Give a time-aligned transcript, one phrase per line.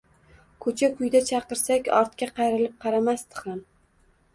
[0.65, 3.67] Ko’cha-ko’yda chaqirsak, ortga qayrilib qaramasdi ham.